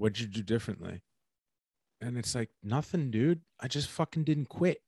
[0.00, 1.02] What'd you do differently?
[2.00, 3.42] And it's like, nothing, dude.
[3.60, 4.78] I just fucking didn't quit.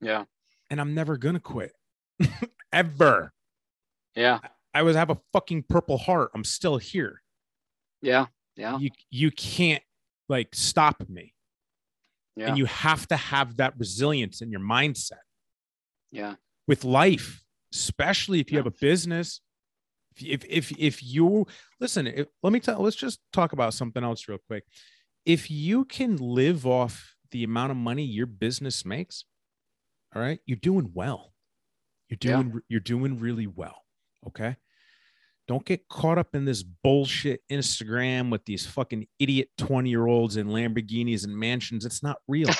[0.00, 0.26] Yeah.
[0.70, 1.72] And I'm never gonna quit.
[2.72, 3.32] Ever.
[4.14, 4.38] Yeah.
[4.72, 6.30] I was have a fucking purple heart.
[6.36, 7.20] I'm still here.
[8.00, 8.26] Yeah.
[8.54, 8.78] Yeah.
[8.78, 9.82] You you can't
[10.32, 11.32] like stop me.
[12.34, 12.48] Yeah.
[12.48, 15.20] And you have to have that resilience in your mindset
[16.10, 16.36] yeah.
[16.66, 19.40] with life, especially if you have a business.
[20.16, 21.46] If if if you
[21.78, 22.80] listen, if, let me tell.
[22.82, 24.64] Let's just talk about something else real quick.
[25.24, 29.24] If you can live off the amount of money your business makes,
[30.14, 31.32] all right, you're doing well.
[32.08, 32.42] You're Yeah.
[32.42, 33.78] doing you're doing really well.
[34.26, 34.56] Okay.
[35.48, 40.36] Don't get caught up in this bullshit Instagram with these fucking idiot 20 year olds
[40.36, 41.84] in Lamborghinis and mansions.
[41.84, 42.48] It's not real.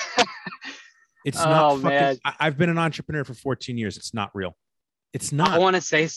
[1.25, 1.89] It's Oh, not fucking.
[1.89, 2.19] man.
[2.25, 3.97] I, I've been an entrepreneur for 14 years.
[3.97, 4.57] It's not real.
[5.13, 5.51] It's not.
[5.53, 6.09] I want to say.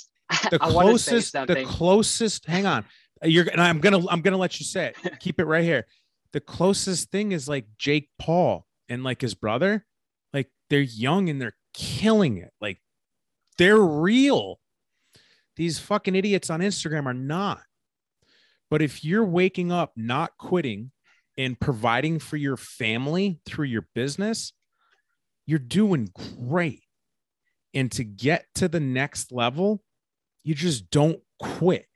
[0.49, 1.33] the closest.
[1.33, 2.47] The closest.
[2.47, 2.85] Hang on.
[3.23, 5.19] You're and I'm gonna I'm gonna let you say it.
[5.19, 5.85] Keep it right here.
[6.33, 9.85] The closest thing is like Jake Paul and like his brother.
[10.33, 12.51] Like they're young and they're killing it.
[12.59, 12.79] Like
[13.59, 14.59] they're real.
[15.55, 17.61] These fucking idiots on Instagram are not.
[18.69, 20.91] But if you're waking up, not quitting,
[21.37, 24.53] and providing for your family through your business,
[25.45, 26.83] you're doing great.
[27.73, 29.83] And to get to the next level,
[30.43, 31.87] you just don't quit.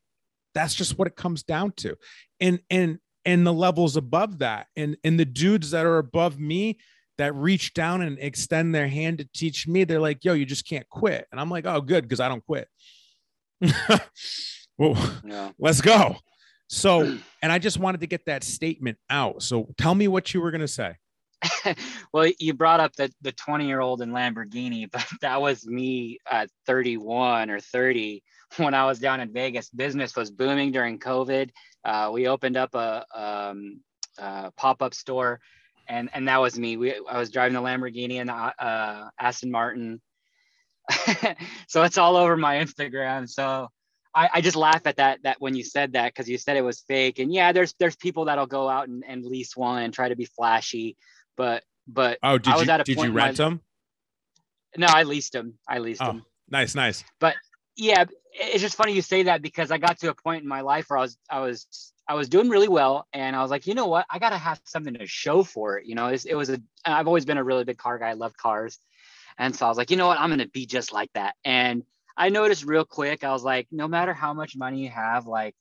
[0.53, 1.95] That's just what it comes down to.
[2.39, 6.79] And and and the levels above that and and the dudes that are above me
[7.17, 10.67] that reach down and extend their hand to teach me, they're like, yo, you just
[10.67, 11.27] can't quit.
[11.31, 12.67] And I'm like, oh, good, because I don't quit.
[14.77, 15.51] well, Yeah.
[15.59, 16.17] let's go.
[16.67, 17.01] So,
[17.41, 19.43] and I just wanted to get that statement out.
[19.43, 20.95] So tell me what you were going to say.
[22.13, 26.19] well, you brought up the the 20 year old in Lamborghini, but that was me
[26.29, 28.21] at 31 or 30
[28.57, 29.69] when I was down in Vegas.
[29.69, 31.49] Business was booming during COVID.
[31.85, 33.79] Uh, we opened up a um,
[34.17, 35.39] uh, pop up store,
[35.87, 36.75] and and that was me.
[36.75, 40.01] We I was driving the Lamborghini and the uh, Aston Martin.
[41.67, 43.29] so it's all over my Instagram.
[43.29, 43.69] So
[44.15, 46.63] I, I just laugh at that that when you said that because you said it
[46.63, 47.19] was fake.
[47.19, 50.15] And yeah, there's there's people that'll go out and, and lease one and try to
[50.15, 50.97] be flashy,
[51.37, 53.61] but but Oh, I did was you at a did you my- rent them?
[54.77, 55.55] no, I leased them.
[55.67, 56.25] I leased Oh, them.
[56.49, 57.03] nice, nice.
[57.19, 57.35] But
[57.75, 60.61] yeah, it's just funny you say that because I got to a point in my
[60.61, 61.67] life where I was I was
[62.07, 64.59] I was doing really well, and I was like, you know what, I gotta have
[64.65, 65.85] something to show for it.
[65.85, 68.09] You know, it was a I've always been a really big car guy.
[68.09, 68.79] I love cars,
[69.39, 71.35] and so I was like, you know what, I'm gonna be just like that.
[71.45, 71.83] And
[72.17, 75.55] I noticed real quick, I was like, no matter how much money you have, like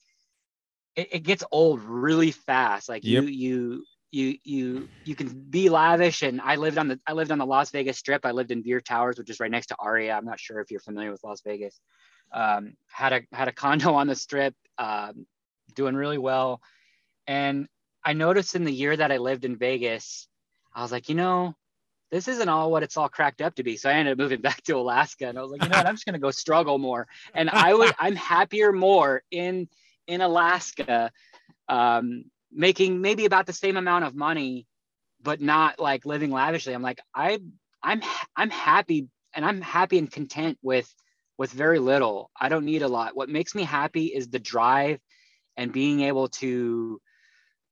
[0.96, 2.88] it, it gets old really fast.
[2.88, 3.24] Like Yep.
[3.24, 7.30] you you you you you can be lavish and I lived on the I lived
[7.30, 8.26] on the Las Vegas strip.
[8.26, 10.14] I lived in Veer Towers, which is right next to Aria.
[10.14, 11.80] I'm not sure if you're familiar with Las Vegas.
[12.32, 15.26] Um, had a had a condo on the strip, um,
[15.74, 16.60] doing really well.
[17.26, 17.68] And
[18.04, 20.28] I noticed in the year that I lived in Vegas,
[20.74, 21.54] I was like, you know,
[22.10, 23.76] this isn't all what it's all cracked up to be.
[23.76, 25.86] So I ended up moving back to Alaska and I was like, you know what,
[25.86, 27.06] I'm just gonna go struggle more.
[27.34, 29.68] And I was I'm happier more in
[30.06, 31.12] in Alaska,
[31.68, 34.66] um, making maybe about the same amount of money,
[35.22, 36.72] but not like living lavishly.
[36.72, 37.40] I'm like, I
[37.82, 38.02] I'm
[38.36, 40.92] I'm happy and I'm happy and content with
[41.36, 42.30] with very little.
[42.38, 43.16] I don't need a lot.
[43.16, 44.98] What makes me happy is the drive
[45.56, 47.00] and being able to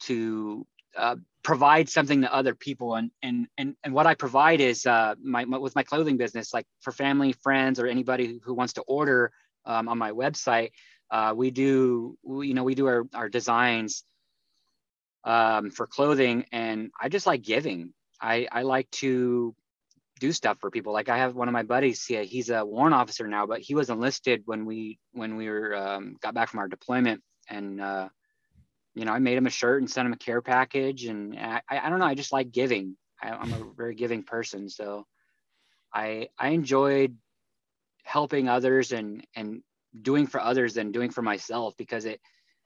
[0.01, 2.97] to uh, provide something to other people.
[2.97, 6.53] And and and, and what i provide is uh, my, my with my clothing business
[6.53, 9.31] like for family friends or anybody who, wants to order
[9.65, 10.71] um, on my website
[11.13, 14.03] uh, we do we, you know we do our, our designs
[15.23, 16.45] um, for clothing.
[16.51, 17.95] And i just like giving.
[18.21, 19.55] I i like to
[20.19, 20.93] do stuff for people.
[20.93, 23.75] Like i have one of my buddies he, he's a warrant officer now but he
[23.77, 27.23] was enlisted when we when we were um, got back from our deployment.
[27.49, 28.09] And uh,
[28.97, 31.05] you know, I made him a shirt and sent him a care package.
[31.05, 32.97] And I, I don't know, I just like giving.
[33.23, 34.71] I, I'm a very giving person.
[34.71, 35.07] So
[35.95, 37.15] I, I enjoyed
[38.05, 39.63] helping others and, and
[40.01, 42.21] doing for others than doing for myself because it,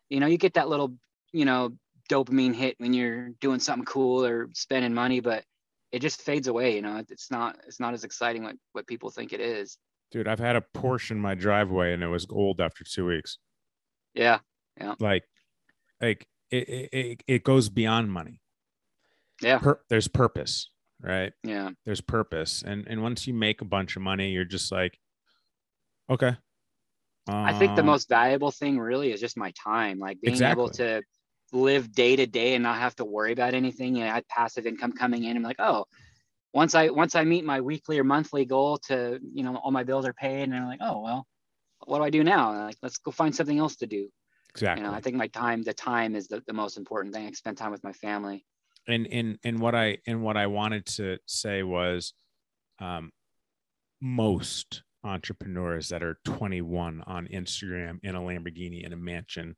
[0.09, 0.95] you know, you get that little,
[1.33, 1.73] you know,
[2.09, 5.43] dopamine hit when you're doing something cool or spending money, but
[5.91, 6.77] it just fades away.
[6.77, 9.79] You know, it's not, it's not as exciting what, what people think it is.
[10.13, 13.39] Dude, I've had a Porsche in my driveway and it was old after two weeks.
[14.15, 14.39] Yeah.
[14.81, 14.95] Yeah.
[15.01, 15.25] Like,
[16.01, 18.41] like it, it, it, goes beyond money.
[19.41, 19.59] Yeah.
[19.59, 20.71] Per, there's purpose,
[21.01, 21.33] right?
[21.45, 21.71] Yeah.
[21.87, 22.63] There's purpose.
[22.67, 24.99] And and once you make a bunch of money, you're just like,
[26.11, 26.37] okay.
[27.29, 30.69] I think the Um, most valuable thing really is just my time, like being able
[30.71, 31.03] to
[31.53, 33.95] live day to day and not have to worry about anything.
[33.95, 35.37] You know, I had passive income coming in.
[35.37, 35.85] I'm like, oh,
[36.53, 39.85] once I once I meet my weekly or monthly goal to, you know, all my
[39.85, 41.27] bills are paid, and I'm like, oh well,
[41.87, 42.65] what do I do now?
[42.65, 44.09] Like, let's go find something else to do.
[44.51, 44.85] Exactly.
[44.85, 47.27] You know, I think my time, the time is the, the most important thing.
[47.27, 48.45] I spend time with my family.
[48.87, 52.15] And and and what I and what I wanted to say was
[52.81, 53.11] um
[54.01, 59.57] most entrepreneurs that are 21 on Instagram in a Lamborghini in a mansion.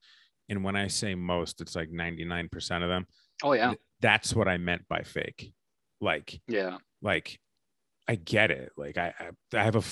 [0.49, 3.07] And when I say most, it's like 99% of them.
[3.43, 3.75] Oh yeah.
[4.01, 5.53] That's what I meant by fake.
[6.01, 6.79] Like, Yeah.
[7.01, 7.39] like
[8.09, 8.73] I get it.
[8.77, 9.83] Like I I, I have a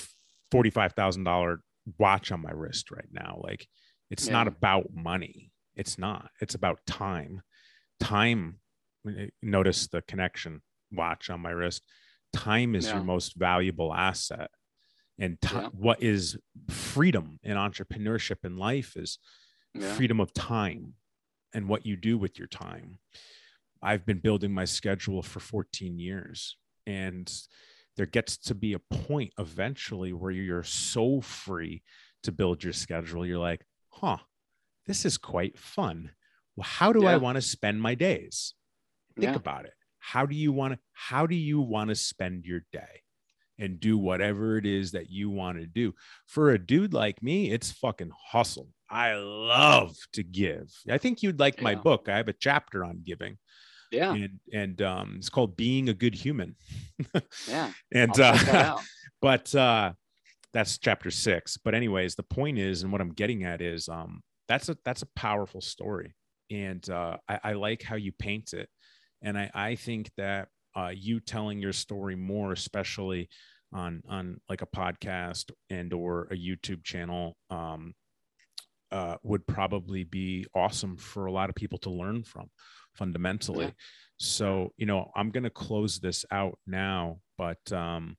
[0.53, 1.57] $45,000
[1.97, 3.39] watch on my wrist right now.
[3.41, 3.67] Like
[4.11, 5.51] it's not about money.
[5.75, 6.29] It's not.
[6.41, 7.41] It's about time.
[7.99, 8.59] Time
[9.41, 11.83] notice the connection watch on my wrist.
[12.33, 14.51] Time is your most valuable asset.
[15.17, 15.69] And ti- Yeah.
[15.69, 16.37] what is
[16.69, 19.17] freedom in entrepreneurship in life is
[19.73, 19.93] Yeah.
[19.95, 20.95] freedom of time
[21.53, 22.99] and what you do with your time.
[23.81, 27.31] I've been building my schedule for 14 years and
[27.97, 31.83] there gets to be a point eventually where you're so free
[32.23, 33.25] to build your schedule.
[33.25, 34.17] You're like, huh,
[34.87, 36.11] this is quite fun.
[36.55, 38.53] Well, how do I want to spend my days?
[39.15, 39.35] Think Yeah.
[39.35, 39.73] about it.
[39.99, 43.03] How do you want to how do you want to spend your day?
[43.59, 45.93] And do whatever it is that you want to do.
[46.25, 48.69] For a dude like me, it's fucking hustle.
[48.89, 50.71] I love to give.
[50.89, 52.09] I think you'd like my book.
[52.09, 53.37] I have a chapter on giving,
[53.91, 54.13] Yeah.
[54.15, 56.55] and and um, it's called "Being a Good Human."
[57.47, 57.71] Yeah.
[57.93, 58.79] and I'll check that uh,
[59.21, 59.93] but uh
[60.53, 61.57] that's chapter six.
[61.57, 65.01] But anyways the point is and what i'm getting at is um that's a that's
[65.01, 66.13] a powerful story.
[66.49, 68.69] And uh i, I like how you paint it.
[69.21, 73.29] And i i think that uh you telling your story more especially
[73.73, 77.93] on on like a podcast and or a youtube channel um
[78.91, 82.49] uh would probably be awesome for a lot of people to learn from
[82.95, 83.65] fundamentally.
[83.65, 83.71] Yeah.
[84.17, 88.17] so you know i'm going to close this out now but um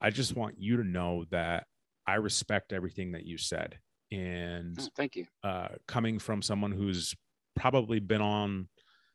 [0.00, 1.66] I just want you to know that
[2.06, 3.78] I respect everything that you said.
[4.12, 5.26] And Oh, thank you.
[5.42, 7.14] uh, coming from someone who's
[7.56, 8.68] probably been on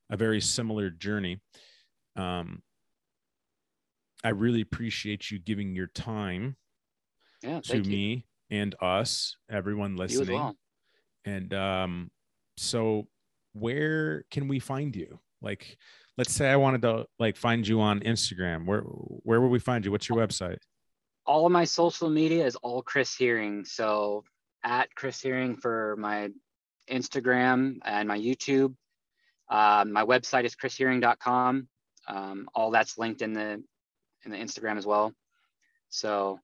[0.09, 1.39] a very similar journey,
[2.15, 2.61] um,
[4.23, 6.57] I really appreciate you giving your time
[7.41, 7.61] Yeah.
[7.61, 7.84] to you.
[7.84, 10.36] me and us, everyone listening.
[10.36, 10.57] well.
[11.25, 12.11] And um,
[12.57, 13.07] so,
[13.53, 15.19] where can we find you?
[15.41, 15.77] Like,
[16.17, 18.65] let's say I wanted to like find you on Instagram.
[18.65, 19.91] Where where would we find you?
[19.91, 20.57] What's your website?
[21.26, 23.65] All of my social media is all Chris Heering.
[23.65, 24.24] So
[24.63, 26.30] at Chris Heering for my
[26.89, 28.76] Instagram and my YouTube.
[29.49, 31.67] Um, my website is chrisheering.com.
[32.07, 33.63] Um, all that's linked in the
[34.24, 35.13] in the Instagram as well.
[35.89, 36.39] So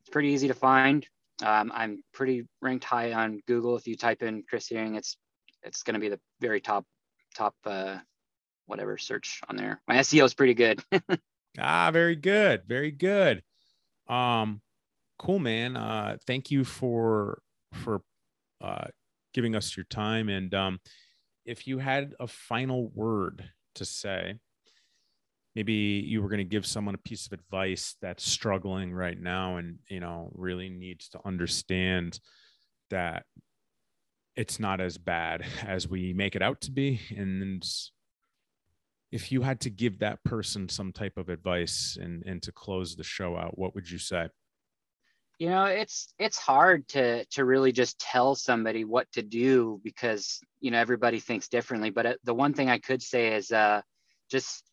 [0.00, 1.06] it's pretty easy to find.
[1.44, 3.76] Um, I'm pretty ranked high on Google.
[3.76, 5.16] If you type in Chris Heering, it's
[5.62, 6.84] it's going to be the very top
[7.34, 7.98] top uh,
[8.66, 9.80] whatever search on there.
[9.88, 10.82] My SEO is pretty good.
[11.58, 12.64] Ah, very good.
[12.66, 13.42] Very good.
[14.08, 14.60] Um,
[15.18, 15.76] cool, man.
[15.76, 17.40] Uh, thank you for
[17.72, 18.02] for
[18.60, 18.86] uh
[19.34, 20.28] giving us your time.
[20.28, 20.80] And um,
[21.44, 23.44] if you had a final word
[23.74, 24.38] to say,
[25.54, 29.56] maybe you were going to give someone a piece of advice that's struggling right now
[29.56, 32.20] and you know really needs to understand
[32.90, 33.24] that
[34.36, 37.64] it's not as bad as we make it out to be and
[39.12, 42.96] if you had to give that person some type of advice and and to close
[42.96, 44.28] the show out what would you say?
[45.38, 50.40] You know it's it's hard to to really just tell somebody what to do because
[50.60, 51.90] you know everybody thinks differently.
[51.90, 53.82] But uh, the one thing i could say is uh
[54.30, 54.64] just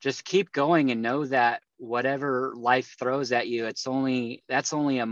[0.00, 4.98] just keep going and know that whatever life throws at you it's only that's only
[5.00, 5.06] a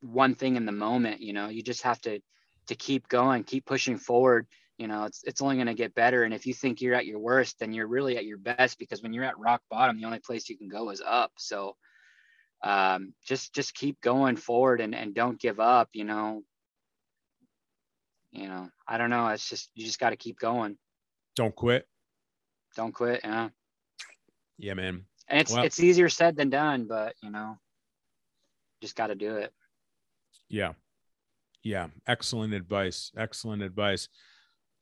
[0.00, 1.48] one thing in the moment you know?
[1.48, 2.20] You just have to
[2.66, 4.46] to keep going keep pushing forward
[4.78, 6.24] you know it's it's only going to get better.
[6.24, 9.02] And if you think you're at your worst then you're really at your best because
[9.02, 11.32] when you're at rock bottom the only place you can go is up.
[11.38, 11.76] So
[12.64, 16.42] um, just just keep going forward and, and don't give up you know.
[18.32, 19.28] You know i don't know.
[19.28, 20.78] It's just you just got to keep going.
[21.36, 21.86] Don't quit.
[22.76, 23.50] Don't quit yeah.
[24.58, 25.04] Yeah man.
[25.28, 27.58] And it's Well- it's easier said than done but you know
[28.80, 29.52] just got to do it.
[30.48, 30.72] Yeah.
[31.62, 31.88] Yeah.
[32.06, 33.12] Excellent advice.
[33.16, 34.08] Excellent advice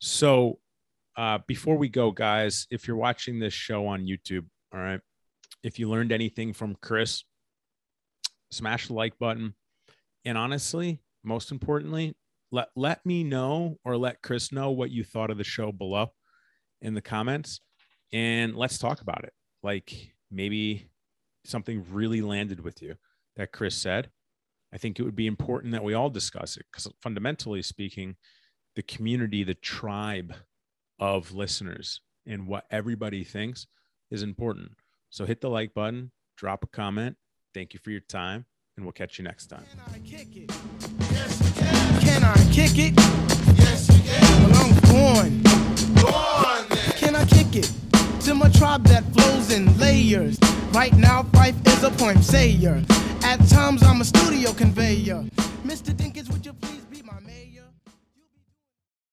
[0.01, 0.59] so
[1.15, 4.99] uh before we go guys if you're watching this show on youtube all right
[5.63, 7.23] if you learned anything from chris
[8.51, 9.55] smash the like button.
[10.25, 12.15] And honestly most importantly
[12.51, 16.11] let let me know or let chris know what you thought of the show below
[16.81, 17.61] in the comments
[18.11, 19.33] and let's talk about it.
[19.63, 20.89] Like maybe
[21.45, 22.95] something really landed with you
[23.35, 24.09] that chris said.
[24.73, 28.15] I think it would be important that we all discuss it because fundamentally speaking
[28.75, 30.33] the community the tribe
[30.99, 33.67] of listeners and what everybody thinks
[34.09, 34.71] is important
[35.09, 37.15] so hit the like button drop a comment
[37.53, 38.45] thank you for your time
[38.77, 40.51] and we'll catch you next time Can I kick it?
[41.11, 42.01] Yes, you can.
[42.01, 42.93] Can I kick it?
[44.41, 45.43] Well, I'm born.
[46.95, 47.71] Can I kick it?
[48.25, 50.37] To my tribe that flows in layers.
[50.71, 52.81] Right now, Phife is a point sayer.
[53.23, 55.23] At times, I'm a studio conveyor.
[55.65, 55.93] Mr.
[55.93, 56.70] Dinkins, would you please?